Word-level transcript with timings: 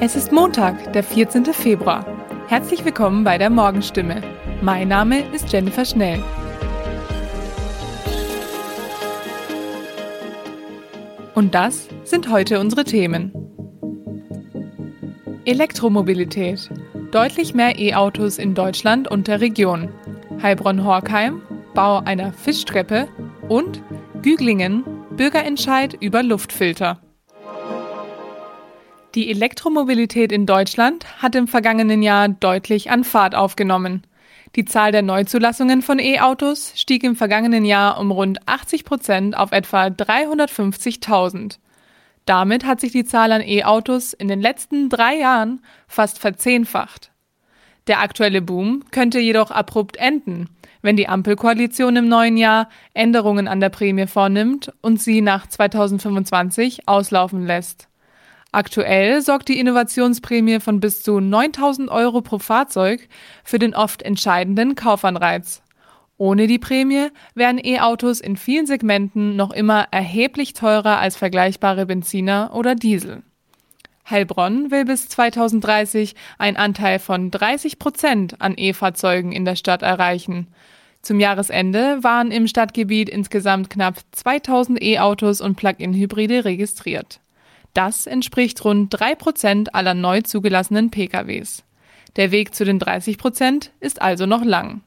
Es 0.00 0.14
ist 0.14 0.30
Montag, 0.30 0.92
der 0.92 1.02
14. 1.02 1.46
Februar. 1.46 2.04
Herzlich 2.48 2.84
willkommen 2.84 3.24
bei 3.24 3.38
der 3.38 3.48
Morgenstimme. 3.48 4.22
Mein 4.60 4.88
Name 4.88 5.22
ist 5.34 5.50
Jennifer 5.52 5.84
Schnell. 5.84 6.22
Und 11.34 11.54
das 11.54 11.88
sind 12.04 12.30
heute 12.30 12.60
unsere 12.60 12.84
Themen. 12.84 13.32
Elektromobilität. 15.46 16.68
Deutlich 17.10 17.54
mehr 17.54 17.78
E-Autos 17.78 18.38
in 18.38 18.54
Deutschland 18.54 19.10
und 19.10 19.28
der 19.28 19.40
Region. 19.40 19.88
Heilbronn-Horkheim, 20.42 21.40
Bau 21.74 22.00
einer 22.00 22.34
Fischtreppe 22.34 23.08
und 23.48 23.82
Güglingen, 24.20 24.84
Bürgerentscheid 25.16 25.96
über 26.00 26.22
Luftfilter. 26.22 27.00
Die 29.14 29.30
Elektromobilität 29.30 30.32
in 30.32 30.44
Deutschland 30.44 31.06
hat 31.22 31.34
im 31.34 31.48
vergangenen 31.48 32.02
Jahr 32.02 32.28
deutlich 32.28 32.90
an 32.90 33.04
Fahrt 33.04 33.34
aufgenommen. 33.34 34.02
Die 34.54 34.66
Zahl 34.66 34.92
der 34.92 35.02
Neuzulassungen 35.02 35.80
von 35.80 35.98
E-Autos 35.98 36.72
stieg 36.76 37.04
im 37.04 37.16
vergangenen 37.16 37.64
Jahr 37.64 37.98
um 37.98 38.10
rund 38.10 38.46
80 38.46 38.84
Prozent 38.84 39.36
auf 39.36 39.52
etwa 39.52 39.86
350.000. 39.86 41.58
Damit 42.26 42.66
hat 42.66 42.80
sich 42.80 42.92
die 42.92 43.06
Zahl 43.06 43.32
an 43.32 43.40
E-Autos 43.40 44.12
in 44.12 44.28
den 44.28 44.42
letzten 44.42 44.90
drei 44.90 45.16
Jahren 45.16 45.62
fast 45.86 46.18
verzehnfacht. 46.18 47.10
Der 47.86 48.00
aktuelle 48.02 48.42
Boom 48.42 48.84
könnte 48.90 49.18
jedoch 49.18 49.50
abrupt 49.50 49.96
enden, 49.96 50.50
wenn 50.82 50.96
die 50.96 51.08
Ampelkoalition 51.08 51.96
im 51.96 52.08
neuen 52.08 52.36
Jahr 52.36 52.68
Änderungen 52.92 53.48
an 53.48 53.60
der 53.60 53.70
Prämie 53.70 54.06
vornimmt 54.06 54.70
und 54.82 55.00
sie 55.00 55.22
nach 55.22 55.46
2025 55.46 56.86
auslaufen 56.86 57.46
lässt. 57.46 57.87
Aktuell 58.58 59.22
sorgt 59.22 59.46
die 59.46 59.60
Innovationsprämie 59.60 60.58
von 60.58 60.80
bis 60.80 61.04
zu 61.04 61.20
9000 61.20 61.88
Euro 61.92 62.22
pro 62.22 62.40
Fahrzeug 62.40 63.08
für 63.44 63.60
den 63.60 63.72
oft 63.72 64.02
entscheidenden 64.02 64.74
Kaufanreiz. 64.74 65.62
Ohne 66.16 66.48
die 66.48 66.58
Prämie 66.58 67.10
wären 67.36 67.64
E-Autos 67.64 68.18
in 68.18 68.36
vielen 68.36 68.66
Segmenten 68.66 69.36
noch 69.36 69.52
immer 69.52 69.86
erheblich 69.92 70.54
teurer 70.54 70.98
als 70.98 71.14
vergleichbare 71.14 71.86
Benziner 71.86 72.50
oder 72.52 72.74
Diesel. 72.74 73.22
Heilbronn 74.10 74.72
will 74.72 74.84
bis 74.84 75.08
2030 75.08 76.16
einen 76.38 76.56
Anteil 76.56 76.98
von 76.98 77.30
30 77.30 77.78
Prozent 77.78 78.40
an 78.40 78.54
E-Fahrzeugen 78.56 79.30
in 79.30 79.44
der 79.44 79.54
Stadt 79.54 79.82
erreichen. 79.82 80.48
Zum 81.00 81.20
Jahresende 81.20 82.02
waren 82.02 82.32
im 82.32 82.48
Stadtgebiet 82.48 83.08
insgesamt 83.08 83.70
knapp 83.70 84.00
2000 84.10 84.82
E-Autos 84.82 85.40
und 85.40 85.54
Plug-in-Hybride 85.54 86.44
registriert. 86.44 87.20
Das 87.74 88.06
entspricht 88.06 88.64
rund 88.64 88.88
drei 88.90 89.14
Prozent 89.14 89.74
aller 89.74 89.94
neu 89.94 90.22
zugelassenen 90.22 90.90
PKWs. 90.90 91.64
Der 92.16 92.30
Weg 92.30 92.54
zu 92.54 92.64
den 92.64 92.78
30 92.78 93.18
Prozent 93.18 93.72
ist 93.80 94.02
also 94.02 94.26
noch 94.26 94.44
lang. 94.44 94.82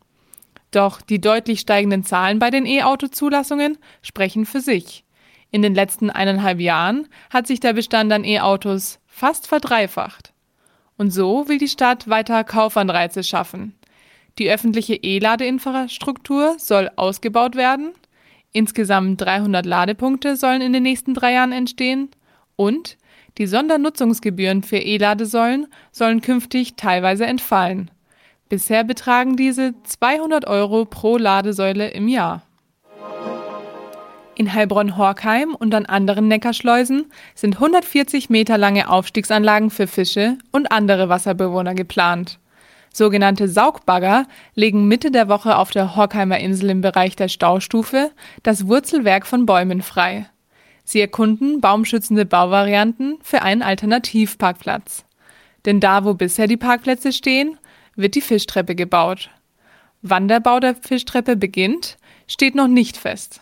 Doch 0.72 1.02
die 1.02 1.20
deutlich 1.20 1.60
steigenden 1.60 2.04
Zahlen 2.04 2.40
bei 2.40 2.50
den 2.50 2.66
E-Auto-Zulassungen 2.66 3.78
sprechen 4.02 4.46
für 4.46 4.62
sich. 4.62 5.04
In 5.52 5.62
den 5.62 5.76
letzten 5.76 6.10
eineinhalb 6.10 6.60
Jahren 6.62 7.08
hat 7.30 7.46
sich 7.46 7.60
der 7.60 7.74
Bestand 7.74 8.12
an 8.14 8.24
E-Autos 8.24 9.00
fast 9.06 9.48
verdreifacht. 9.48 10.34
Und 10.98 11.12
so 11.12 11.48
will 11.50 11.58
die 11.58 11.68
Stadt 11.68 12.08
weiter 12.10 12.44
Kaufanreize 12.44 13.24
schaffen. 13.24 13.76
Die 14.38 14.50
öffentliche 14.50 14.96
E-Ladeinfrastruktur 14.96 16.56
soll 16.58 16.90
ausgebaut 16.96 17.56
werden. 17.56 17.92
Insgesamt 18.54 19.20
300 19.20 19.66
Ladepunkte 19.66 20.38
sollen 20.38 20.62
in 20.62 20.72
den 20.72 20.84
nächsten 20.84 21.14
drei 21.14 21.34
Jahren 21.34 21.52
entstehen. 21.52 22.10
Und 22.62 23.00
die 23.40 23.48
Sondernutzungsgebühren 23.48 24.62
für 24.62 24.78
E-Ladesäulen 24.78 25.66
sollen 25.92 26.22
künftig 26.22 26.76
teilweise 26.76 27.26
entfallen. 27.26 27.90
Bisher 28.50 28.84
betragen 28.84 29.36
diese 29.36 29.74
200 29.82 30.46
Euro 30.46 30.86
pro 30.86 31.18
Ladesäule 31.18 31.90
im 31.90 32.08
Jahr. 32.08 32.44
In 34.36 34.54
Heilbronn-Horkheim 34.54 35.56
und 35.56 35.74
an 35.74 35.88
anderen 35.88 36.28
Neckarschleusen 36.28 37.08
sind 37.34 37.56
140 37.56 38.30
Meter 38.30 38.60
lange 38.60 38.92
Aufstiegsanlagen 38.92 39.72
für 39.72 39.88
Fische 39.88 40.38
und 40.52 40.72
andere 40.72 41.10
Wasserbewohner 41.10 41.74
geplant. 41.74 42.38
Sogenannte 42.94 43.48
Saugbagger 43.48 44.28
legen 44.54 44.88
Mitte 44.88 45.10
der 45.10 45.30
Woche 45.30 45.58
auf 45.58 45.72
der 45.72 45.96
Horkheimer 45.96 46.38
Insel 46.38 46.70
im 46.70 46.82
Bereich 46.82 47.16
der 47.16 47.28
Staustufe 47.28 48.12
das 48.44 48.68
Wurzelwerk 48.68 49.26
von 49.26 49.48
Bäumen 49.48 49.82
frei. 49.82 50.28
Sie 50.92 51.00
erkunden 51.00 51.62
baumschützende 51.62 52.26
Bauvarianten 52.26 53.18
für 53.24 53.44
einen 53.44 53.62
Alternativparkplatz. 53.62 55.06
Denn 55.64 55.80
da, 55.80 56.04
wo 56.04 56.16
bisher 56.16 56.48
die 56.48 56.58
Parkplätze 56.58 57.14
stehen, 57.14 57.58
wird 57.96 58.16
die 58.16 58.20
Fischtreppe 58.20 58.76
gebaut. 58.76 59.30
Wann 60.02 60.28
der 60.28 60.42
Bau 60.42 60.60
der 60.60 60.76
Fischtreppe 60.76 61.38
beginnt, 61.38 61.96
steht 62.28 62.56
noch 62.56 62.68
nicht 62.68 62.98
fest. 62.98 63.40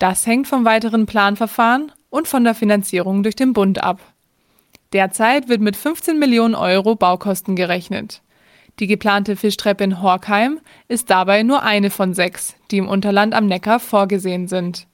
Das 0.00 0.26
hängt 0.26 0.48
vom 0.48 0.64
weiteren 0.64 1.06
Planverfahren 1.06 1.92
und 2.10 2.26
von 2.26 2.42
der 2.42 2.56
Finanzierung 2.56 3.22
durch 3.22 3.36
den 3.36 3.52
Bund 3.52 3.80
ab. 3.80 4.00
Derzeit 4.92 5.48
wird 5.48 5.60
mit 5.60 5.76
15 5.76 6.18
Millionen 6.18 6.56
Euro 6.56 6.96
Baukosten 6.96 7.54
gerechnet. 7.54 8.22
Die 8.80 8.88
geplante 8.88 9.36
Fischtreppe 9.36 9.84
in 9.84 10.02
Horkheim 10.02 10.58
ist 10.88 11.10
dabei 11.10 11.44
nur 11.44 11.62
eine 11.62 11.90
von 11.90 12.12
sechs, 12.12 12.56
die 12.72 12.78
im 12.78 12.88
Unterland 12.88 13.34
am 13.34 13.46
Neckar 13.46 13.78
vorgesehen 13.78 14.48
sind. 14.48 14.87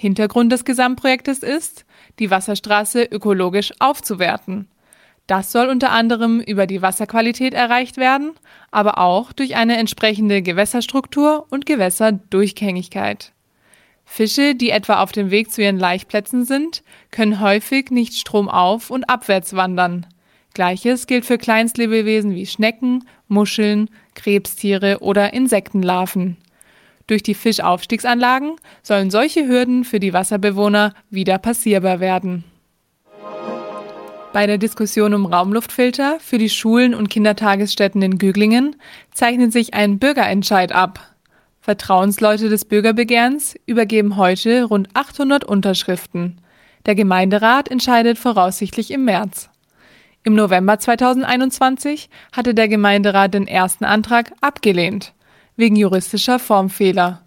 Hintergrund 0.00 0.50
des 0.50 0.64
Gesamtprojektes 0.64 1.40
ist, 1.40 1.84
die 2.20 2.30
Wasserstraße 2.30 3.02
ökologisch 3.02 3.74
aufzuwerten. 3.80 4.66
Das 5.26 5.52
soll 5.52 5.68
unter 5.68 5.92
anderem 5.92 6.40
über 6.40 6.66
die 6.66 6.80
Wasserqualität 6.80 7.52
erreicht 7.52 7.98
werden, 7.98 8.32
aber 8.70 8.96
auch 8.96 9.34
durch 9.34 9.56
eine 9.56 9.76
entsprechende 9.76 10.40
Gewässerstruktur 10.40 11.46
und 11.50 11.66
Gewässerdurchgängigkeit. 11.66 13.32
Fische, 14.06 14.54
die 14.54 14.70
etwa 14.70 15.02
auf 15.02 15.12
dem 15.12 15.30
Weg 15.30 15.52
zu 15.52 15.60
ihren 15.60 15.78
Laichplätzen 15.78 16.46
sind, 16.46 16.82
können 17.10 17.38
häufig 17.38 17.90
nicht 17.90 18.14
stromauf 18.14 18.88
und 18.88 19.04
abwärts 19.04 19.54
wandern. 19.54 20.06
Gleiches 20.54 21.08
gilt 21.08 21.26
für 21.26 21.36
Kleinstlebewesen 21.36 22.34
wie 22.34 22.46
Schnecken, 22.46 23.04
Muscheln, 23.28 23.90
Krebstiere 24.14 25.00
oder 25.00 25.34
Insektenlarven. 25.34 26.38
Durch 27.10 27.24
die 27.24 27.34
Fischaufstiegsanlagen 27.34 28.54
sollen 28.84 29.10
solche 29.10 29.48
Hürden 29.48 29.82
für 29.82 29.98
die 29.98 30.12
Wasserbewohner 30.12 30.94
wieder 31.10 31.38
passierbar 31.38 31.98
werden. 31.98 32.44
Bei 34.32 34.46
der 34.46 34.58
Diskussion 34.58 35.12
um 35.14 35.26
Raumluftfilter 35.26 36.18
für 36.20 36.38
die 36.38 36.48
Schulen 36.48 36.94
und 36.94 37.10
Kindertagesstätten 37.10 38.00
in 38.00 38.18
Güglingen 38.18 38.76
zeichnet 39.12 39.52
sich 39.52 39.74
ein 39.74 39.98
Bürgerentscheid 39.98 40.70
ab. 40.70 41.00
Vertrauensleute 41.60 42.48
des 42.48 42.64
Bürgerbegehrens 42.64 43.56
übergeben 43.66 44.16
heute 44.16 44.62
rund 44.62 44.88
800 44.94 45.42
Unterschriften. 45.42 46.40
Der 46.86 46.94
Gemeinderat 46.94 47.68
entscheidet 47.68 48.18
voraussichtlich 48.18 48.92
im 48.92 49.04
März. 49.04 49.50
Im 50.22 50.36
November 50.36 50.78
2021 50.78 52.08
hatte 52.30 52.54
der 52.54 52.68
Gemeinderat 52.68 53.34
den 53.34 53.48
ersten 53.48 53.84
Antrag 53.84 54.32
abgelehnt 54.40 55.12
wegen 55.60 55.76
juristischer 55.76 56.40
Formfehler. 56.40 57.22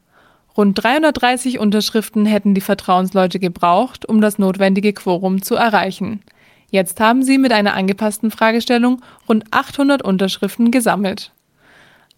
Rund 0.57 0.83
330 0.83 1.59
Unterschriften 1.59 2.25
hätten 2.25 2.53
die 2.53 2.61
Vertrauensleute 2.61 3.39
gebraucht, 3.39 4.07
um 4.07 4.19
das 4.19 4.37
notwendige 4.37 4.91
Quorum 4.93 5.41
zu 5.41 5.55
erreichen. 5.55 6.21
Jetzt 6.69 6.99
haben 6.99 7.23
sie 7.23 7.37
mit 7.37 7.53
einer 7.53 7.75
angepassten 7.75 8.31
Fragestellung 8.31 9.01
rund 9.29 9.45
800 9.51 10.01
Unterschriften 10.01 10.71
gesammelt. 10.71 11.31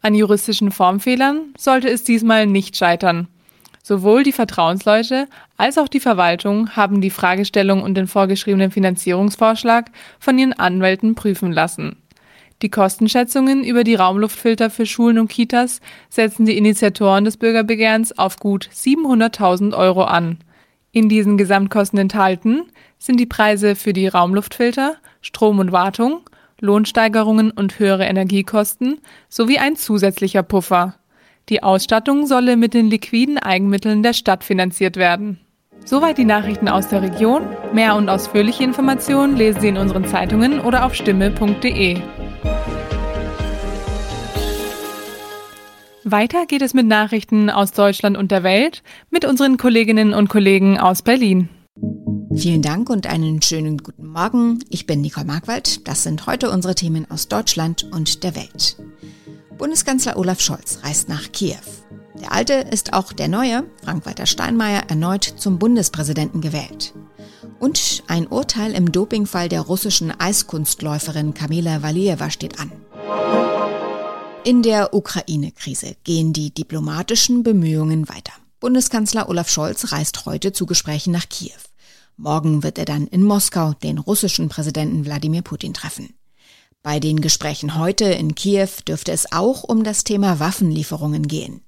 An 0.02 0.16
juristischen 0.16 0.72
Formfehlern 0.72 1.54
sollte 1.58 1.90
es 1.90 2.04
diesmal 2.04 2.46
nicht 2.48 2.76
scheitern. 2.76 3.28
Sowohl 3.84 4.24
die 4.24 4.32
Vertrauensleute 4.32 5.28
als 5.58 5.78
auch 5.78 5.88
die 5.88 6.00
Verwaltung 6.00 6.76
haben 6.76 7.02
die 7.02 7.10
Fragestellung 7.10 7.84
und 7.84 7.96
den 7.96 8.08
vorgeschriebenen 8.08 8.72
Finanzierungsvorschlag 8.72 9.92
von 10.20 10.40
ihren 10.40 10.54
Anwälten 10.54 11.16
prüfen 11.16 11.52
lassen. 11.52 11.98
Die 12.62 12.70
Kostenschätzungen 12.70 13.64
über 13.64 13.84
die 13.84 13.96
Raumluftfilter 13.96 14.70
für 14.70 14.86
Schulen 14.86 15.20
und 15.20 15.28
Kitas 15.28 15.82
setzen 16.10 16.46
die 16.46 16.58
Initiatoren 16.58 17.26
des 17.26 17.38
Bürgerbegehrens 17.38 18.18
auf 18.18 18.38
gut 18.38 18.70
700.000 18.74 19.76
Euro 19.76 20.04
an. 20.04 20.40
In 20.92 21.10
diesen 21.10 21.38
Gesamtkosten 21.38 22.00
enthalten 22.00 22.64
sind 22.98 23.20
die 23.20 23.26
Preise 23.26 23.76
für 23.76 23.92
die 23.92 24.08
Raumluftfilter, 24.08 24.96
Strom 25.22 25.60
und 25.60 25.74
Wartung, 25.74 26.22
Lohnsteigerungen 26.62 27.52
und 27.52 27.80
höhere 27.80 28.06
Energiekosten 28.06 29.00
sowie 29.28 29.58
ein 29.58 29.76
zusätzlicher 29.76 30.44
Puffer. 30.44 30.96
Die 31.50 31.62
Ausstattung 31.62 32.26
solle 32.26 32.56
mit 32.56 32.74
den 32.74 32.90
liquiden 32.90 33.38
Eigenmitteln 33.38 34.04
der 34.04 34.14
Stadt 34.14 34.44
finanziert 34.46 34.96
werden. 34.96 35.40
Soweit 35.84 36.18
die 36.18 36.26
Nachrichten 36.26 36.70
aus 36.70 36.88
der 36.88 37.02
Region. 37.02 37.44
Mehr 37.74 37.96
und 37.96 38.10
ausführliche 38.10 38.64
Informationen 38.64 39.36
lesen 39.36 39.62
Sie 39.62 39.68
in 39.68 39.78
unseren 39.78 40.06
Zeitungen 40.06 40.62
oder 40.62 40.86
auf 40.86 40.96
stimme.de. 40.96 42.02
Weiter 46.08 46.46
geht 46.46 46.62
es 46.62 46.76
mit 46.76 46.86
Nachrichten 46.86 47.50
aus 47.50 47.72
Deutschland 47.72 48.16
und 48.16 48.30
der 48.30 48.44
Welt 48.44 48.84
mit 49.10 49.26
unseren 49.26 49.58
Kolleginnen 49.58 50.14
und 50.14 50.30
Kollegen 50.30 50.80
aus 50.80 51.02
Berlin. 51.02 51.50
Vielen 52.36 52.62
Dank 52.62 52.92
und 52.92 53.08
einen 53.08 53.42
schönen 53.42 53.80
guten 53.80 54.12
Morgen. 54.12 54.60
Ich 54.70 54.86
bin 54.86 55.02
Nicole 55.02 55.26
Markwald. 55.26 55.88
Das 55.88 56.04
sind 56.04 56.28
heute 56.28 56.52
unsere 56.52 56.76
Themen 56.76 57.10
aus 57.10 57.28
Deutschland 57.28 57.90
und 57.92 58.24
der 58.24 58.36
Welt. 58.36 58.78
Bundeskanzler 59.58 60.16
Olaf 60.18 60.42
Scholz 60.42 60.82
reist 60.84 61.10
nach 61.10 61.32
Kiew. 61.32 61.56
Der 62.22 62.32
alte 62.32 62.54
ist 62.54 62.94
auch 62.94 63.12
der 63.12 63.28
neue, 63.28 63.64
Frank-Walter 63.84 64.28
Steinmeier, 64.28 64.84
erneut 64.88 65.24
zum 65.24 65.58
Bundespräsidenten 65.58 66.40
gewählt. 66.40 66.94
Und 67.58 68.04
ein 68.08 68.28
Urteil 68.28 68.74
im 68.74 68.92
Dopingfall 68.92 69.50
der 69.50 69.62
russischen 69.62 70.14
Eiskunstläuferin 70.20 71.34
Kamila 71.34 71.82
Valieva 71.82 72.30
steht 72.30 72.60
an. 72.60 72.72
In 74.46 74.62
der 74.62 74.94
Ukraine-Krise 74.94 75.96
gehen 76.04 76.32
die 76.32 76.54
diplomatischen 76.54 77.42
Bemühungen 77.42 78.08
weiter. 78.08 78.34
Bundeskanzler 78.60 79.28
Olaf 79.28 79.50
Scholz 79.50 79.92
reist 79.92 80.28
heute 80.28 80.54
zu 80.54 80.68
Gesprächen 80.68 81.12
nach 81.12 81.28
Kiew. 81.28 81.58
Morgen 82.16 82.62
wird 82.62 82.78
er 82.78 82.86
dann 82.86 83.08
in 83.08 83.24
Moskau 83.24 83.74
den 83.74 83.98
russischen 83.98 84.48
Präsidenten 84.48 85.04
Wladimir 85.04 85.42
Putin 85.42 85.74
treffen. 85.74 86.14
Bei 86.84 87.00
den 87.00 87.22
Gesprächen 87.22 87.80
heute 87.80 88.06
in 88.06 88.36
Kiew 88.36 88.70
dürfte 88.88 89.12
es 89.14 89.32
auch 89.32 89.64
um 89.64 89.84
das 89.84 90.04
Thema 90.04 90.40
Waffenlieferungen 90.40 91.28
gehen. 91.28 91.62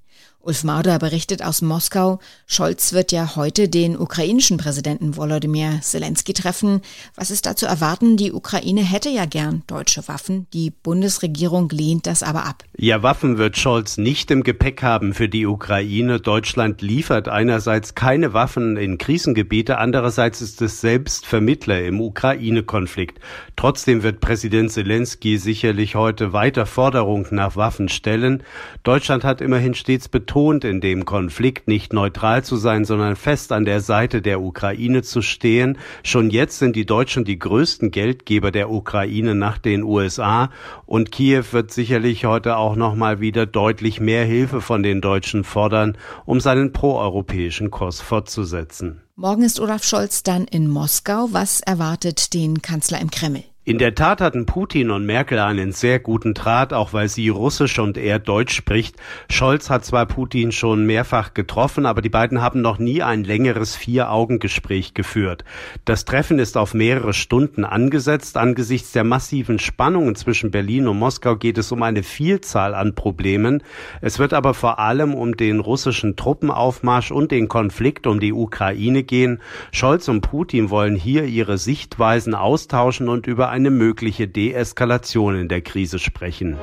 Ulf 0.48 0.64
Mauder 0.64 0.98
berichtet 0.98 1.44
aus 1.44 1.60
Moskau, 1.60 2.20
Scholz 2.46 2.94
wird 2.94 3.12
ja 3.12 3.36
heute 3.36 3.68
den 3.68 3.98
ukrainischen 3.98 4.56
Präsidenten 4.56 5.14
Volodymyr 5.14 5.80
Zelensky 5.82 6.32
treffen. 6.32 6.80
Was 7.16 7.30
ist 7.30 7.44
da 7.44 7.54
zu 7.54 7.66
erwarten? 7.66 8.16
Die 8.16 8.32
Ukraine 8.32 8.80
hätte 8.80 9.10
ja 9.10 9.26
gern 9.26 9.62
deutsche 9.66 10.08
Waffen. 10.08 10.46
Die 10.54 10.70
Bundesregierung 10.70 11.68
lehnt 11.68 12.06
das 12.06 12.22
aber 12.22 12.46
ab. 12.46 12.64
Ja, 12.78 13.02
Waffen 13.02 13.36
wird 13.36 13.58
Scholz 13.58 13.98
nicht 13.98 14.30
im 14.30 14.42
Gepäck 14.42 14.82
haben 14.82 15.12
für 15.12 15.28
die 15.28 15.44
Ukraine. 15.44 16.18
Deutschland 16.18 16.80
liefert 16.80 17.28
einerseits 17.28 17.94
keine 17.94 18.32
Waffen 18.32 18.78
in 18.78 18.96
Krisengebiete, 18.96 19.76
andererseits 19.76 20.40
ist 20.40 20.62
es 20.62 20.80
selbst 20.80 21.26
Vermittler 21.26 21.82
im 21.84 22.00
Ukraine-Konflikt. 22.00 23.18
Trotzdem 23.56 24.02
wird 24.02 24.20
Präsident 24.20 24.72
Zelensky 24.72 25.36
sicherlich 25.36 25.94
heute 25.94 26.32
weiter 26.32 26.64
Forderungen 26.64 27.26
nach 27.32 27.54
Waffen 27.54 27.90
stellen. 27.90 28.42
Deutschland 28.82 29.24
hat 29.24 29.42
immerhin 29.42 29.74
stets 29.74 30.08
betont, 30.08 30.37
betont 30.38 30.64
in 30.64 30.80
dem 30.80 31.04
Konflikt 31.04 31.66
nicht 31.66 31.92
neutral 31.92 32.44
zu 32.44 32.56
sein, 32.56 32.84
sondern 32.84 33.16
fest 33.16 33.50
an 33.50 33.64
der 33.64 33.80
Seite 33.80 34.22
der 34.22 34.40
Ukraine 34.40 35.02
zu 35.02 35.20
stehen. 35.20 35.78
Schon 36.04 36.30
jetzt 36.30 36.60
sind 36.60 36.76
die 36.76 36.86
Deutschen 36.86 37.24
die 37.24 37.40
größten 37.40 37.90
Geldgeber 37.90 38.52
der 38.52 38.70
Ukraine 38.70 39.34
nach 39.34 39.58
den 39.58 39.82
USA 39.82 40.50
und 40.86 41.10
Kiew 41.10 41.42
wird 41.50 41.72
sicherlich 41.72 42.24
heute 42.24 42.56
auch 42.56 42.76
noch 42.76 42.94
mal 42.94 43.18
wieder 43.18 43.46
deutlich 43.46 43.98
mehr 43.98 44.24
Hilfe 44.24 44.60
von 44.60 44.84
den 44.84 45.00
Deutschen 45.00 45.42
fordern, 45.42 45.98
um 46.24 46.38
seinen 46.38 46.72
proeuropäischen 46.72 47.72
Kurs 47.72 48.00
fortzusetzen. 48.00 49.00
Morgen 49.16 49.42
ist 49.42 49.58
Olaf 49.58 49.82
Scholz 49.82 50.22
dann 50.22 50.44
in 50.44 50.68
Moskau. 50.68 51.30
Was 51.32 51.60
erwartet 51.60 52.32
den 52.32 52.62
Kanzler 52.62 53.00
im 53.00 53.10
Kreml? 53.10 53.42
In 53.68 53.76
der 53.76 53.94
Tat 53.94 54.22
hatten 54.22 54.46
Putin 54.46 54.90
und 54.90 55.04
Merkel 55.04 55.38
einen 55.38 55.72
sehr 55.72 55.98
guten 55.98 56.32
Draht, 56.32 56.72
auch 56.72 56.94
weil 56.94 57.10
sie 57.10 57.28
Russisch 57.28 57.78
und 57.78 57.98
er 57.98 58.18
Deutsch 58.18 58.54
spricht. 58.54 58.96
Scholz 59.30 59.68
hat 59.68 59.84
zwar 59.84 60.06
Putin 60.06 60.52
schon 60.52 60.86
mehrfach 60.86 61.34
getroffen, 61.34 61.84
aber 61.84 62.00
die 62.00 62.08
beiden 62.08 62.40
haben 62.40 62.62
noch 62.62 62.78
nie 62.78 63.02
ein 63.02 63.24
längeres 63.24 63.76
Vier-Augen-Gespräch 63.76 64.94
geführt. 64.94 65.44
Das 65.84 66.06
Treffen 66.06 66.38
ist 66.38 66.56
auf 66.56 66.72
mehrere 66.72 67.12
Stunden 67.12 67.66
angesetzt. 67.66 68.38
Angesichts 68.38 68.92
der 68.92 69.04
massiven 69.04 69.58
Spannungen 69.58 70.14
zwischen 70.14 70.50
Berlin 70.50 70.88
und 70.88 70.98
Moskau 70.98 71.36
geht 71.36 71.58
es 71.58 71.70
um 71.70 71.82
eine 71.82 72.02
Vielzahl 72.02 72.74
an 72.74 72.94
Problemen. 72.94 73.62
Es 74.00 74.18
wird 74.18 74.32
aber 74.32 74.54
vor 74.54 74.78
allem 74.78 75.12
um 75.12 75.36
den 75.36 75.60
russischen 75.60 76.16
Truppenaufmarsch 76.16 77.10
und 77.10 77.32
den 77.32 77.48
Konflikt 77.48 78.06
um 78.06 78.18
die 78.18 78.32
Ukraine 78.32 79.02
gehen. 79.02 79.42
Scholz 79.72 80.08
und 80.08 80.22
Putin 80.22 80.70
wollen 80.70 80.94
hier 80.94 81.24
ihre 81.24 81.58
Sichtweisen 81.58 82.34
austauschen 82.34 83.10
und 83.10 83.26
über 83.26 83.57
eine 83.58 83.70
mögliche 83.70 84.28
Deeskalation 84.28 85.34
in 85.34 85.48
der 85.48 85.62
Krise 85.62 85.98
sprechen. 85.98 86.56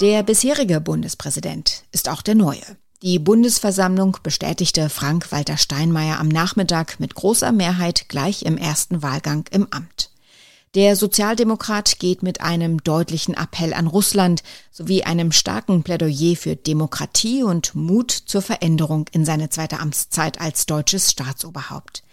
Der 0.00 0.22
bisherige 0.22 0.80
Bundespräsident 0.80 1.84
ist 1.92 2.08
auch 2.08 2.22
der 2.22 2.34
neue. 2.34 2.62
Die 3.02 3.18
Bundesversammlung 3.18 4.16
bestätigte 4.22 4.88
Frank-Walter 4.88 5.58
Steinmeier 5.58 6.18
am 6.18 6.28
Nachmittag 6.28 6.98
mit 6.98 7.14
großer 7.14 7.52
Mehrheit 7.52 8.08
gleich 8.08 8.46
im 8.46 8.56
ersten 8.56 9.02
Wahlgang 9.02 9.44
im 9.50 9.66
Amt. 9.70 10.10
Der 10.74 10.96
Sozialdemokrat 10.96 11.98
geht 11.98 12.22
mit 12.22 12.40
einem 12.40 12.82
deutlichen 12.82 13.34
Appell 13.34 13.74
an 13.74 13.86
Russland 13.86 14.42
sowie 14.72 15.02
einem 15.02 15.30
starken 15.30 15.82
Plädoyer 15.82 16.36
für 16.36 16.56
Demokratie 16.56 17.42
und 17.42 17.74
Mut 17.74 18.10
zur 18.10 18.40
Veränderung 18.40 19.04
in 19.12 19.26
seine 19.26 19.50
zweite 19.50 19.78
Amtszeit 19.78 20.40
als 20.40 20.64
deutsches 20.64 21.10
Staatsoberhaupt. 21.10 22.03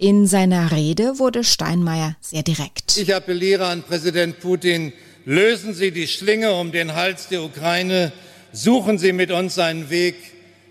In 0.00 0.28
seiner 0.28 0.70
Rede 0.70 1.18
wurde 1.18 1.42
Steinmeier 1.42 2.16
sehr 2.20 2.44
direkt. 2.44 2.96
Ich 2.96 3.12
appelliere 3.12 3.66
an 3.66 3.82
Präsident 3.82 4.38
Putin, 4.38 4.92
lösen 5.24 5.74
Sie 5.74 5.90
die 5.90 6.06
Schlinge 6.06 6.52
um 6.52 6.70
den 6.70 6.94
Hals 6.94 7.26
der 7.26 7.42
Ukraine, 7.42 8.12
suchen 8.52 8.98
Sie 8.98 9.12
mit 9.12 9.32
uns 9.32 9.58
einen 9.58 9.90
Weg, 9.90 10.14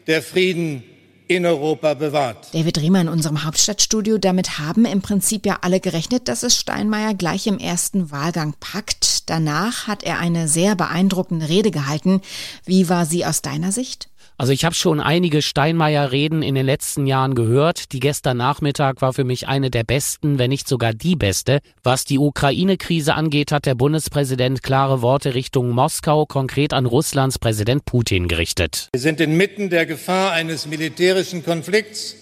der 0.07 0.23
Frieden 0.23 0.81
in 1.27 1.45
Europa 1.45 1.93
bewahrt. 1.95 2.47
David 2.53 2.77
Riemer 2.77 3.01
in 3.01 3.09
unserem 3.09 3.43
Hauptstadtstudio. 3.43 4.17
Damit 4.17 4.59
haben 4.59 4.85
im 4.85 5.01
Prinzip 5.01 5.45
ja 5.45 5.59
alle 5.61 5.81
gerechnet, 5.81 6.29
dass 6.29 6.43
es 6.43 6.57
Steinmeier 6.57 7.13
gleich 7.13 7.47
im 7.47 7.59
ersten 7.59 8.11
Wahlgang 8.11 8.53
packt. 8.61 9.29
Danach 9.29 9.87
hat 9.87 10.03
er 10.03 10.19
eine 10.19 10.47
sehr 10.47 10.75
beeindruckende 10.75 11.49
Rede 11.49 11.71
gehalten. 11.71 12.21
Wie 12.63 12.87
war 12.87 13.05
sie 13.05 13.25
aus 13.25 13.41
deiner 13.41 13.73
Sicht? 13.73 14.07
Also 14.39 14.53
ich 14.53 14.65
habe 14.65 14.75
schon 14.75 14.99
einige 14.99 15.41
Steinmeier-Reden 15.41 16.43
in 16.43 16.53
den 16.53 16.65
letzten 16.65 17.07
Jahren 17.07 17.33
gehört. 17.33 17.91
Die 17.91 17.99
gestern 17.99 18.37
Nachmittag 18.37 19.01
war 19.01 19.11
für 19.11 19.23
mich 19.23 19.47
eine 19.47 19.71
der 19.71 19.83
besten, 19.83 20.37
wenn 20.37 20.49
nicht 20.49 20.67
sogar 20.67 20.93
die 20.93 21.15
beste. 21.15 21.59
Was 21.81 22.05
die 22.05 22.19
Ukraine-Krise 22.19 23.15
angeht, 23.15 23.51
hat 23.51 23.65
der 23.65 23.73
Bundespräsident 23.73 24.61
klare 24.61 25.01
Worte 25.01 25.33
Richtung 25.33 25.71
Moskau, 25.71 26.27
konkret 26.27 26.73
an 26.73 26.85
Russlands 26.85 27.39
Präsident 27.39 27.85
Putin 27.85 28.27
gerichtet. 28.27 28.89
Wir 28.93 29.01
sind 29.01 29.19
inmitten 29.21 29.71
der 29.71 29.87
Gefahr 29.87 30.33
eines 30.33 30.67
militärischen 30.67 31.43
Konflikts 31.43 32.15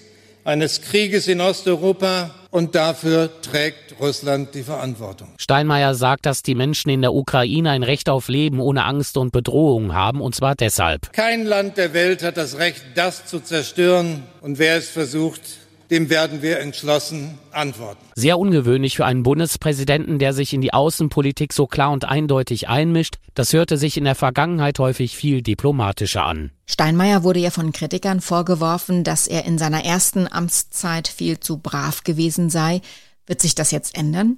eines 0.45 0.81
Krieges 0.81 1.27
in 1.27 1.41
Osteuropa 1.41 2.33
und 2.51 2.75
dafür 2.75 3.29
trägt 3.41 3.99
Russland 3.99 4.55
die 4.55 4.63
Verantwortung. 4.63 5.27
Steinmeier 5.37 5.95
sagt, 5.95 6.25
dass 6.25 6.43
die 6.43 6.55
Menschen 6.55 6.89
in 6.89 7.01
der 7.01 7.13
Ukraine 7.13 7.71
ein 7.71 7.83
Recht 7.83 8.07
auf 8.07 8.29
Leben 8.29 8.61
ohne 8.61 8.85
Angst 8.85 9.17
und 9.17 9.31
Bedrohung 9.31 9.93
haben, 9.93 10.21
und 10.21 10.35
zwar 10.35 10.55
deshalb. 10.55 11.11
Kein 11.11 11.45
Land 11.45 11.77
der 11.77 11.93
Welt 11.93 12.23
hat 12.23 12.37
das 12.37 12.57
Recht, 12.57 12.81
das 12.93 13.25
zu 13.25 13.39
zerstören, 13.41 14.23
und 14.41 14.59
wer 14.59 14.77
es 14.77 14.87
versucht, 14.89 15.41
dem 15.89 16.09
werden 16.09 16.41
wir 16.41 16.59
entschlossen 16.59 17.37
antworten. 17.51 18.03
Sehr 18.15 18.39
ungewöhnlich 18.39 18.95
für 18.95 19.05
einen 19.05 19.23
Bundespräsidenten, 19.23 20.19
der 20.19 20.33
sich 20.33 20.53
in 20.53 20.61
die 20.61 20.73
Außenpolitik 20.73 21.53
so 21.53 21.67
klar 21.67 21.91
und 21.91 22.05
eindeutig 22.05 22.67
einmischt. 22.69 23.17
Das 23.33 23.53
hörte 23.53 23.77
sich 23.77 23.97
in 23.97 24.03
der 24.03 24.15
Vergangenheit 24.15 24.79
häufig 24.79 25.15
viel 25.15 25.41
diplomatischer 25.41 26.25
an. 26.25 26.51
Steinmeier 26.65 27.23
wurde 27.23 27.39
ja 27.39 27.51
von 27.51 27.71
Kritikern 27.71 28.21
vorgeworfen, 28.21 29.03
dass 29.03 29.27
er 29.27 29.45
in 29.45 29.57
seiner 29.57 29.83
ersten 29.85 30.27
Amtszeit 30.31 31.07
viel 31.07 31.39
zu 31.39 31.57
brav 31.57 32.03
gewesen 32.03 32.49
sei. 32.49 32.81
Wird 33.27 33.41
sich 33.41 33.55
das 33.55 33.71
jetzt 33.71 33.97
ändern? 33.97 34.37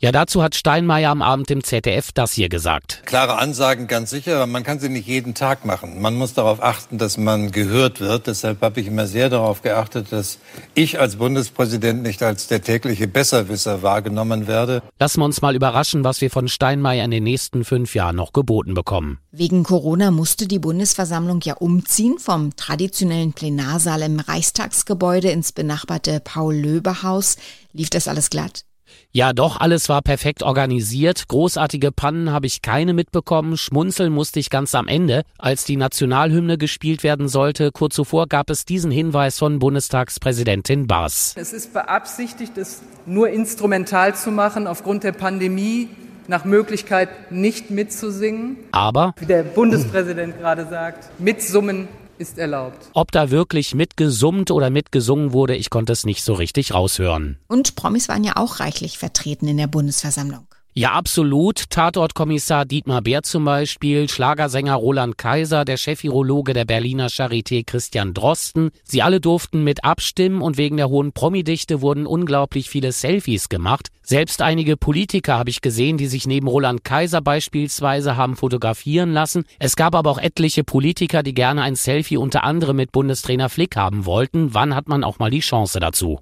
Ja, 0.00 0.12
dazu 0.12 0.44
hat 0.44 0.54
Steinmeier 0.54 1.10
am 1.10 1.22
Abend 1.22 1.50
im 1.50 1.64
ZDF 1.64 2.12
das 2.12 2.32
hier 2.32 2.48
gesagt. 2.48 3.02
Klare 3.04 3.38
Ansagen, 3.38 3.88
ganz 3.88 4.10
sicher, 4.10 4.36
aber 4.36 4.46
man 4.46 4.62
kann 4.62 4.78
sie 4.78 4.88
nicht 4.88 5.08
jeden 5.08 5.34
Tag 5.34 5.64
machen. 5.64 6.00
Man 6.00 6.14
muss 6.14 6.34
darauf 6.34 6.62
achten, 6.62 6.98
dass 6.98 7.18
man 7.18 7.50
gehört 7.50 7.98
wird. 7.98 8.28
Deshalb 8.28 8.60
habe 8.60 8.80
ich 8.80 8.86
immer 8.86 9.08
sehr 9.08 9.28
darauf 9.28 9.62
geachtet, 9.62 10.12
dass 10.12 10.38
ich 10.74 11.00
als 11.00 11.16
Bundespräsident 11.16 12.04
nicht 12.04 12.22
als 12.22 12.46
der 12.46 12.62
tägliche 12.62 13.08
Besserwisser 13.08 13.82
wahrgenommen 13.82 14.46
werde. 14.46 14.82
Lassen 15.00 15.20
wir 15.20 15.24
uns 15.24 15.42
mal 15.42 15.56
überraschen, 15.56 16.04
was 16.04 16.20
wir 16.20 16.30
von 16.30 16.46
Steinmeier 16.46 17.04
in 17.04 17.10
den 17.10 17.24
nächsten 17.24 17.64
fünf 17.64 17.96
Jahren 17.96 18.14
noch 18.14 18.32
geboten 18.32 18.74
bekommen. 18.74 19.18
Wegen 19.32 19.64
Corona 19.64 20.12
musste 20.12 20.46
die 20.46 20.60
Bundesversammlung 20.60 21.40
ja 21.42 21.54
umziehen 21.54 22.18
vom 22.20 22.54
traditionellen 22.54 23.32
Plenarsaal 23.32 24.02
im 24.02 24.20
Reichstagsgebäude 24.20 25.30
ins 25.30 25.50
benachbarte 25.50 26.20
Paul-Löbe-Haus. 26.20 27.36
Lief 27.72 27.90
das 27.90 28.06
alles 28.06 28.30
glatt? 28.30 28.67
Ja, 29.10 29.32
doch, 29.32 29.58
alles 29.60 29.88
war 29.88 30.02
perfekt 30.02 30.42
organisiert. 30.42 31.28
Großartige 31.28 31.92
Pannen 31.92 32.30
habe 32.30 32.46
ich 32.46 32.62
keine 32.62 32.94
mitbekommen. 32.94 33.56
Schmunzeln 33.56 34.12
musste 34.12 34.40
ich 34.40 34.50
ganz 34.50 34.74
am 34.74 34.88
Ende, 34.88 35.22
als 35.38 35.64
die 35.64 35.76
Nationalhymne 35.76 36.58
gespielt 36.58 37.02
werden 37.02 37.28
sollte. 37.28 37.72
Kurz 37.72 37.94
zuvor 37.94 38.26
gab 38.26 38.50
es 38.50 38.64
diesen 38.64 38.90
Hinweis 38.90 39.38
von 39.38 39.58
Bundestagspräsidentin 39.58 40.86
Baas. 40.86 41.34
Es 41.36 41.52
ist 41.52 41.72
beabsichtigt, 41.72 42.58
es 42.58 42.82
nur 43.06 43.30
instrumental 43.30 44.14
zu 44.14 44.30
machen 44.30 44.66
aufgrund 44.66 45.04
der 45.04 45.12
Pandemie 45.12 45.88
nach 46.28 46.44
Möglichkeit 46.44 47.08
nicht 47.30 47.70
mitzusingen. 47.70 48.56
Aber, 48.70 49.14
wie 49.18 49.26
der 49.26 49.42
Bundespräsident 49.42 50.38
gerade 50.38 50.66
sagt, 50.68 51.08
mitsummen 51.18 51.88
ist 52.18 52.38
erlaubt. 52.38 52.90
Ob 52.94 53.12
da 53.12 53.30
wirklich 53.30 53.74
mitgesummt 53.74 54.50
oder 54.50 54.70
mitgesungen 54.70 55.32
wurde, 55.32 55.56
ich 55.56 55.70
konnte 55.70 55.92
es 55.92 56.04
nicht 56.04 56.22
so 56.22 56.34
richtig 56.34 56.74
raushören. 56.74 57.38
Und 57.48 57.76
Promis 57.76 58.08
waren 58.08 58.24
ja 58.24 58.36
auch 58.36 58.60
reichlich 58.60 58.98
vertreten 58.98 59.48
in 59.48 59.56
der 59.56 59.66
Bundesversammlung. 59.66 60.46
Ja, 60.78 60.92
absolut. 60.92 61.70
Tatortkommissar 61.70 62.64
Dietmar 62.64 63.02
Bär 63.02 63.24
zum 63.24 63.44
Beispiel, 63.44 64.08
Schlagersänger 64.08 64.76
Roland 64.76 65.18
Kaiser, 65.18 65.64
der 65.64 65.76
Chefirologe 65.76 66.52
der 66.52 66.66
Berliner 66.66 67.08
Charité 67.08 67.66
Christian 67.66 68.14
Drosten. 68.14 68.70
Sie 68.84 69.02
alle 69.02 69.20
durften 69.20 69.64
mit 69.64 69.82
abstimmen 69.82 70.40
und 70.40 70.56
wegen 70.56 70.76
der 70.76 70.88
hohen 70.88 71.10
Promidichte 71.10 71.80
wurden 71.80 72.06
unglaublich 72.06 72.70
viele 72.70 72.92
Selfies 72.92 73.48
gemacht. 73.48 73.88
Selbst 74.02 74.40
einige 74.40 74.76
Politiker 74.76 75.36
habe 75.36 75.50
ich 75.50 75.62
gesehen, 75.62 75.96
die 75.96 76.06
sich 76.06 76.28
neben 76.28 76.46
Roland 76.46 76.84
Kaiser 76.84 77.22
beispielsweise 77.22 78.16
haben 78.16 78.36
fotografieren 78.36 79.12
lassen. 79.12 79.46
Es 79.58 79.74
gab 79.74 79.96
aber 79.96 80.12
auch 80.12 80.18
etliche 80.18 80.62
Politiker, 80.62 81.24
die 81.24 81.34
gerne 81.34 81.62
ein 81.62 81.74
Selfie 81.74 82.18
unter 82.18 82.44
anderem 82.44 82.76
mit 82.76 82.92
Bundestrainer 82.92 83.48
Flick 83.48 83.74
haben 83.74 84.06
wollten. 84.06 84.54
Wann 84.54 84.76
hat 84.76 84.86
man 84.86 85.02
auch 85.02 85.18
mal 85.18 85.32
die 85.32 85.40
Chance 85.40 85.80
dazu? 85.80 86.20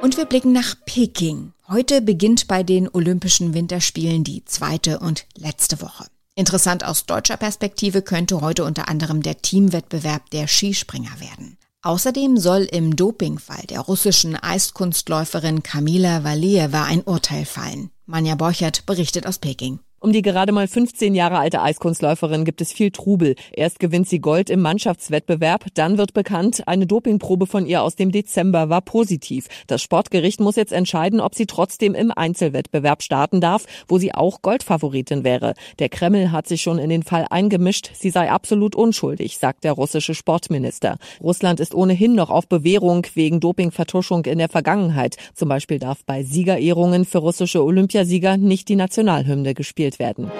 Und 0.00 0.16
wir 0.16 0.26
blicken 0.26 0.52
nach 0.52 0.76
Peking. 0.86 1.52
Heute 1.68 2.00
beginnt 2.00 2.46
bei 2.46 2.62
den 2.62 2.88
Olympischen 2.88 3.52
Winterspielen 3.52 4.22
die 4.22 4.44
zweite 4.44 5.00
und 5.00 5.26
letzte 5.36 5.82
Woche. 5.82 6.06
Interessant 6.36 6.84
aus 6.84 7.04
deutscher 7.04 7.36
Perspektive 7.36 8.02
könnte 8.02 8.40
heute 8.40 8.64
unter 8.64 8.88
anderem 8.88 9.24
der 9.24 9.42
Teamwettbewerb 9.42 10.30
der 10.30 10.46
Skispringer 10.46 11.18
werden. 11.18 11.58
Außerdem 11.82 12.36
soll 12.36 12.62
im 12.62 12.94
Dopingfall 12.94 13.64
der 13.68 13.80
russischen 13.80 14.36
Eiskunstläuferin 14.36 15.64
Kamila 15.64 16.22
Valieva 16.22 16.84
ein 16.84 17.02
Urteil 17.02 17.44
fallen. 17.44 17.90
Manja 18.06 18.36
Borchert 18.36 18.86
berichtet 18.86 19.26
aus 19.26 19.38
Peking. 19.38 19.80
Um 20.00 20.12
die 20.12 20.22
gerade 20.22 20.52
mal 20.52 20.68
15 20.68 21.16
Jahre 21.16 21.38
alte 21.38 21.60
Eiskunstläuferin 21.60 22.44
gibt 22.44 22.60
es 22.60 22.72
viel 22.72 22.92
Trubel. 22.92 23.34
Erst 23.50 23.80
gewinnt 23.80 24.08
sie 24.08 24.20
Gold 24.20 24.48
im 24.48 24.60
Mannschaftswettbewerb, 24.60 25.66
dann 25.74 25.98
wird 25.98 26.14
bekannt, 26.14 26.68
eine 26.68 26.86
Dopingprobe 26.86 27.48
von 27.48 27.66
ihr 27.66 27.82
aus 27.82 27.96
dem 27.96 28.12
Dezember 28.12 28.68
war 28.68 28.80
positiv. 28.80 29.48
Das 29.66 29.82
Sportgericht 29.82 30.38
muss 30.38 30.54
jetzt 30.54 30.72
entscheiden, 30.72 31.18
ob 31.18 31.34
sie 31.34 31.46
trotzdem 31.46 31.96
im 31.96 32.12
Einzelwettbewerb 32.12 33.02
starten 33.02 33.40
darf, 33.40 33.64
wo 33.88 33.98
sie 33.98 34.14
auch 34.14 34.40
Goldfavoritin 34.40 35.24
wäre. 35.24 35.54
Der 35.80 35.88
Kreml 35.88 36.30
hat 36.30 36.46
sich 36.46 36.62
schon 36.62 36.78
in 36.78 36.90
den 36.90 37.02
Fall 37.02 37.26
eingemischt, 37.28 37.90
sie 37.94 38.10
sei 38.10 38.30
absolut 38.30 38.76
unschuldig, 38.76 39.38
sagt 39.38 39.64
der 39.64 39.72
russische 39.72 40.14
Sportminister. 40.14 40.98
Russland 41.20 41.58
ist 41.58 41.74
ohnehin 41.74 42.14
noch 42.14 42.30
auf 42.30 42.46
Bewährung 42.46 43.04
wegen 43.14 43.40
Dopingvertuschung 43.40 44.26
in 44.26 44.38
der 44.38 44.48
Vergangenheit. 44.48 45.16
Zum 45.34 45.48
Beispiel 45.48 45.80
darf 45.80 46.04
bei 46.04 46.22
Siegerehrungen 46.22 47.04
für 47.04 47.18
russische 47.18 47.64
Olympiasieger 47.64 48.36
nicht 48.36 48.68
die 48.68 48.76
Nationalhymne 48.76 49.54
gespielt 49.54 49.87
gespielt 49.88 49.98
werden. 49.98 50.30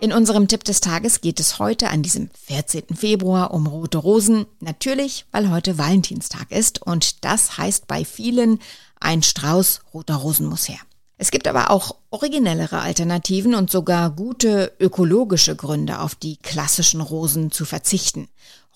In 0.00 0.12
unserem 0.12 0.48
Tipp 0.48 0.64
des 0.64 0.80
Tages 0.80 1.20
geht 1.20 1.38
es 1.38 1.60
heute 1.60 1.88
an 1.88 2.02
diesem 2.02 2.28
14. 2.46 2.96
Februar 2.96 3.54
um 3.54 3.68
rote 3.68 3.98
Rosen. 3.98 4.46
Natürlich, 4.58 5.26
weil 5.30 5.50
heute 5.50 5.78
Valentinstag 5.78 6.50
ist 6.50 6.82
und 6.82 7.24
das 7.24 7.56
heißt 7.56 7.86
bei 7.86 8.04
vielen, 8.04 8.58
ein 8.98 9.22
Strauß 9.22 9.82
roter 9.94 10.16
Rosen 10.16 10.46
muss 10.46 10.68
her. 10.68 10.80
Es 11.18 11.30
gibt 11.30 11.46
aber 11.46 11.70
auch 11.70 11.94
originellere 12.10 12.80
Alternativen 12.80 13.54
und 13.54 13.70
sogar 13.70 14.10
gute 14.10 14.72
ökologische 14.80 15.54
Gründe, 15.54 16.00
auf 16.00 16.16
die 16.16 16.36
klassischen 16.36 17.00
Rosen 17.00 17.52
zu 17.52 17.64
verzichten. 17.64 18.28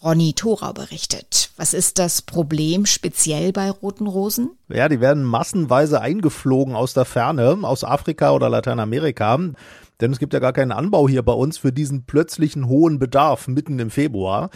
Ronny 0.02 0.34
Thorau 0.34 0.72
berichtet. 0.72 1.50
Was 1.56 1.72
ist 1.72 1.98
das 1.98 2.20
Problem 2.20 2.84
speziell 2.84 3.52
bei 3.52 3.70
roten 3.70 4.06
Rosen? 4.06 4.50
Ja, 4.68 4.88
die 4.88 5.00
werden 5.00 5.24
massenweise 5.24 6.00
eingeflogen 6.00 6.76
aus 6.76 6.92
der 6.92 7.06
Ferne, 7.06 7.58
aus 7.62 7.82
Afrika 7.82 8.32
oder 8.32 8.50
Lateinamerika. 8.50 9.38
Denn 10.00 10.12
es 10.12 10.18
gibt 10.18 10.34
ja 10.34 10.40
gar 10.40 10.52
keinen 10.52 10.72
Anbau 10.72 11.08
hier 11.08 11.22
bei 11.22 11.32
uns 11.32 11.56
für 11.56 11.72
diesen 11.72 12.04
plötzlichen 12.04 12.68
hohen 12.68 12.98
Bedarf 12.98 13.48
mitten 13.48 13.78
im 13.78 13.90
Februar. 13.90 14.50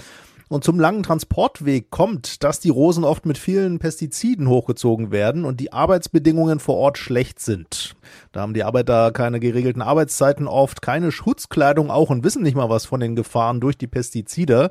Und 0.48 0.64
zum 0.64 0.80
langen 0.80 1.04
Transportweg 1.04 1.90
kommt, 1.90 2.42
dass 2.42 2.58
die 2.58 2.70
Rosen 2.70 3.04
oft 3.04 3.24
mit 3.24 3.38
vielen 3.38 3.78
Pestiziden 3.78 4.48
hochgezogen 4.48 5.12
werden 5.12 5.44
und 5.44 5.60
die 5.60 5.72
Arbeitsbedingungen 5.72 6.58
vor 6.58 6.74
Ort 6.74 6.98
schlecht 6.98 7.38
sind. 7.38 7.94
Da 8.32 8.40
haben 8.40 8.52
die 8.52 8.64
Arbeiter 8.64 9.12
keine 9.12 9.38
geregelten 9.38 9.80
Arbeitszeiten 9.80 10.48
oft, 10.48 10.82
keine 10.82 11.12
Schutzkleidung 11.12 11.90
auch 11.90 12.10
und 12.10 12.24
wissen 12.24 12.42
nicht 12.42 12.56
mal 12.56 12.68
was 12.68 12.84
von 12.84 12.98
den 12.98 13.14
Gefahren 13.14 13.60
durch 13.60 13.78
die 13.78 13.86
Pestizide. 13.86 14.70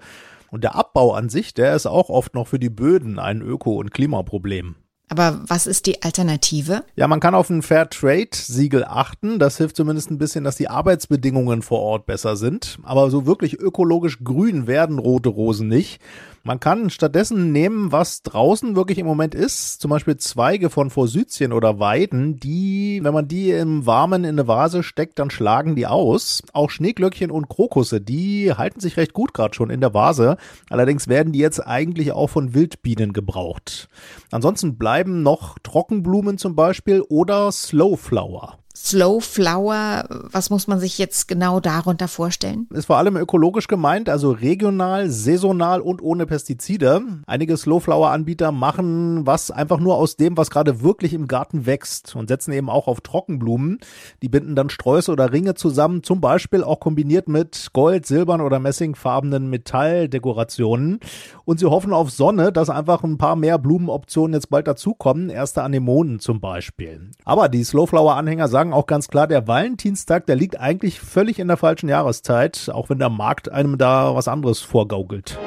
Und 0.51 0.63
der 0.63 0.75
Abbau 0.75 1.13
an 1.13 1.29
sich, 1.29 1.53
der 1.53 1.75
ist 1.75 1.85
auch 1.85 2.09
oft 2.09 2.33
noch 2.33 2.47
für 2.47 2.59
die 2.59 2.69
Böden 2.69 3.19
ein 3.19 3.41
Öko- 3.41 3.77
und 3.77 3.91
Klimaproblem. 3.91 4.75
Aber 5.09 5.41
was 5.47 5.65
ist 5.65 5.87
die 5.87 6.03
Alternative? 6.03 6.83
Ja, 6.95 7.07
man 7.07 7.19
kann 7.19 7.33
auf 7.33 7.49
ein 7.49 7.63
Fair 7.63 7.89
Trade 7.89 8.29
Siegel 8.31 8.83
achten. 8.83 9.39
Das 9.39 9.57
hilft 9.57 9.75
zumindest 9.75 10.11
ein 10.11 10.19
bisschen, 10.19 10.43
dass 10.43 10.55
die 10.55 10.69
Arbeitsbedingungen 10.69 11.63
vor 11.63 11.79
Ort 11.79 12.05
besser 12.05 12.35
sind. 12.35 12.77
Aber 12.83 13.09
so 13.09 13.25
wirklich 13.25 13.59
ökologisch 13.59 14.23
grün 14.23 14.67
werden 14.67 14.99
rote 14.99 15.29
Rosen 15.29 15.67
nicht. 15.67 15.99
Man 16.43 16.59
kann 16.59 16.89
stattdessen 16.89 17.51
nehmen, 17.51 17.91
was 17.91 18.23
draußen 18.23 18.75
wirklich 18.75 18.97
im 18.97 19.05
Moment 19.05 19.35
ist, 19.35 19.81
zum 19.81 19.91
Beispiel 19.91 20.17
Zweige 20.17 20.69
von 20.69 20.89
Forsythien 20.89 21.51
oder 21.51 21.79
Weiden, 21.79 22.39
die, 22.39 23.01
wenn 23.03 23.13
man 23.13 23.27
die 23.27 23.51
im 23.51 23.85
Warmen 23.85 24.23
in 24.23 24.39
eine 24.39 24.47
Vase 24.47 24.81
steckt, 24.81 25.19
dann 25.19 25.31
schlagen 25.31 25.75
die 25.75 25.85
aus. 25.85 26.41
Auch 26.53 26.69
Schneeglöckchen 26.69 27.29
und 27.29 27.49
Krokusse, 27.49 27.99
die 27.99 28.53
halten 28.53 28.79
sich 28.79 28.95
recht 28.95 29.13
gut 29.13 29.33
gerade 29.33 29.53
schon 29.53 29.69
in 29.69 29.81
der 29.81 29.93
Vase. 29.93 30.37
Allerdings 30.69 31.07
werden 31.07 31.33
die 31.33 31.39
jetzt 31.39 31.59
eigentlich 31.59 32.13
auch 32.13 32.29
von 32.29 32.53
Wildbienen 32.53 33.11
gebraucht. 33.11 33.89
Ansonsten 34.31 34.77
bleiben 34.99 35.23
noch 35.23 35.57
Trockenblumen 35.59 36.37
zum 36.37 36.55
Beispiel 36.55 36.99
oder 37.07 37.53
Slowflower. 37.53 38.59
Slow 38.81 39.19
Flower, 39.19 40.05
was 40.09 40.49
muss 40.49 40.67
man 40.67 40.79
sich 40.79 40.97
jetzt 40.97 41.27
genau 41.27 41.59
darunter 41.59 42.07
vorstellen? 42.07 42.65
Ist 42.71 42.85
vor 42.85 42.97
allem 42.97 43.17
ökologisch 43.17 43.67
gemeint, 43.67 44.07
also 44.07 44.31
regional, 44.31 45.09
saisonal 45.09 45.81
und 45.81 46.01
ohne 46.01 46.25
Pestizide. 46.25 47.01
Einige 47.27 47.57
Slow 47.57 47.81
Flower 47.81 48.11
Anbieter 48.11 48.53
machen 48.53 49.27
was 49.27 49.51
einfach 49.51 49.79
nur 49.79 49.97
aus 49.97 50.15
dem, 50.15 50.37
was 50.37 50.49
gerade 50.49 50.81
wirklich 50.81 51.13
im 51.13 51.27
Garten 51.27 51.65
wächst 51.65 52.15
und 52.15 52.29
setzen 52.29 52.53
eben 52.53 52.69
auch 52.69 52.87
auf 52.87 53.01
Trockenblumen. 53.01 53.79
Die 54.21 54.29
binden 54.29 54.55
dann 54.55 54.69
Sträuße 54.69 55.11
oder 55.11 55.33
Ringe 55.33 55.55
zusammen, 55.55 56.01
zum 56.01 56.21
Beispiel 56.21 56.63
auch 56.63 56.79
kombiniert 56.79 57.27
mit 57.27 57.67
Gold, 57.73 58.05
Silbern 58.05 58.39
oder 58.39 58.59
Messingfarbenen 58.59 59.49
Metalldekorationen. 59.49 60.99
Und 61.45 61.59
sie 61.59 61.65
hoffen 61.65 61.93
auf 61.93 62.11
Sonne, 62.11 62.51
dass 62.51 62.69
einfach 62.69 63.03
ein 63.03 63.17
paar 63.17 63.35
mehr 63.35 63.59
Blumenoptionen 63.59 64.33
jetzt 64.33 64.49
bald 64.49 64.67
dazukommen. 64.67 65.29
Erste 65.29 65.63
Anemonen 65.63 66.19
zum 66.19 66.39
Beispiel. 66.39 67.11
Aber 67.25 67.49
die 67.49 67.63
Slow 67.63 67.85
Flower 67.85 68.15
Anhänger 68.15 68.47
sagen, 68.47 68.68
sagen 68.69 68.73
auch 68.73 68.87
ganz 68.87 69.07
klar, 69.07 69.27
der 69.27 69.47
Valentinstag, 69.47 70.27
der 70.27 70.35
liegt 70.35 70.59
eigentlich 70.59 70.99
völlig 70.99 71.39
in 71.39 71.47
der 71.47 71.57
falschen 71.57 71.89
Jahreszeit, 71.89 72.69
auch 72.71 72.89
wenn 72.89 72.99
der 72.99 73.09
Markt 73.09 73.49
einem 73.51 73.77
da 73.77 74.13
was 74.15 74.27
anderes 74.27 74.59
vorgaukelt. 74.59 75.39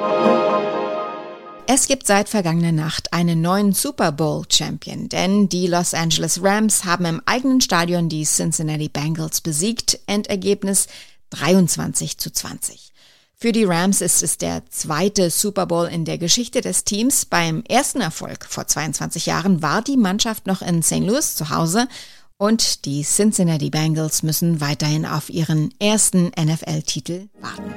Es 1.65 1.87
gibt 1.87 2.05
seit 2.05 2.27
vergangener 2.27 2.73
Nacht 2.73 3.13
einen 3.13 3.41
neuen 3.41 3.71
Super 3.71 4.11
Bowl 4.11 4.43
Champion, 4.49 5.07
denn 5.07 5.47
die 5.47 5.67
Los 5.67 5.93
Angeles 5.93 6.43
Rams 6.43 6.83
haben 6.83 7.05
im 7.05 7.21
eigenen 7.25 7.61
Stadion 7.61 8.09
die 8.09 8.25
Cincinnati 8.25 8.89
Bengals 8.89 9.39
besiegt. 9.39 9.99
Endergebnis 10.05 10.87
23 11.29 12.17
zu 12.17 12.31
20. 12.31 12.91
Für 13.37 13.53
die 13.53 13.63
Rams 13.63 14.01
ist 14.01 14.23
es 14.23 14.37
der 14.37 14.63
zweite 14.69 15.29
Super 15.29 15.65
Bowl 15.65 15.87
in 15.87 16.03
der 16.03 16.17
Geschichte 16.17 16.59
des 16.59 16.83
Teams. 16.83 17.25
Beim 17.25 17.63
ersten 17.67 18.01
Erfolg 18.01 18.45
vor 18.45 18.67
22 18.67 19.25
Jahren 19.25 19.61
war 19.61 19.81
die 19.81 19.97
Mannschaft 19.97 20.45
noch 20.45 20.61
in 20.61 20.83
St. 20.83 20.99
Louis 20.99 21.35
zu 21.35 21.49
Hause 21.49 21.87
und 22.37 22.85
die 22.85 23.03
Cincinnati 23.03 23.69
Bengals 23.69 24.23
müssen 24.23 24.61
weiterhin 24.61 25.05
auf 25.05 25.29
ihren 25.29 25.73
ersten 25.79 26.31
NFL-Titel 26.39 27.29
warten. 27.39 27.73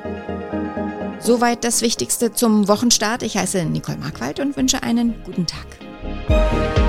Soweit 1.18 1.64
das 1.64 1.82
Wichtigste 1.82 2.32
zum 2.32 2.68
Wochenstart. 2.68 3.22
Ich 3.22 3.36
heiße 3.36 3.64
Nicole 3.64 3.98
Markwald 3.98 4.38
und 4.40 4.56
wünsche 4.56 4.82
einen 4.82 5.22
guten 5.24 5.46
Tag. 5.46 6.85